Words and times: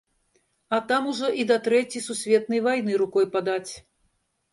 А 0.77 0.77
там 0.91 1.09
ужо 1.11 1.29
і 1.43 1.45
да 1.51 1.57
трэцяй 1.67 2.01
сусветнай 2.05 2.63
вайны 2.69 2.97
рукой 3.03 3.29
падаць. 3.37 3.67